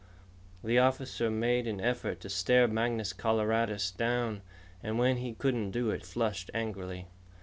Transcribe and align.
The 0.63 0.79
officer 0.79 1.29
made 1.29 1.67
an 1.67 1.79
effort 1.79 2.21
to 2.21 2.29
stare 2.31 2.67
Mangus 2.67 3.13
Coloradus 3.13 3.91
down, 3.91 4.41
and 4.81 4.97
when 4.97 5.17
he 5.17 5.35
couldn't 5.35 5.69
do 5.69 5.91
it, 5.91 6.03
flushed 6.07 6.49
angrily. 6.55 7.07